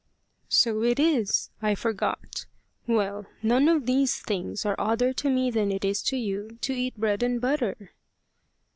"So 0.49 0.81
it 0.81 0.99
is! 0.99 1.51
I 1.61 1.75
forgot. 1.75 2.47
Well, 2.87 3.27
none 3.43 3.69
of 3.69 3.85
these 3.85 4.17
things 4.19 4.65
are 4.65 4.75
odder 4.79 5.13
to 5.13 5.29
me 5.29 5.51
than 5.51 5.71
it 5.71 5.85
is 5.85 6.01
to 6.05 6.17
you 6.17 6.57
to 6.61 6.73
eat 6.73 6.97
bread 6.97 7.21
and 7.21 7.39
butter." 7.39 7.91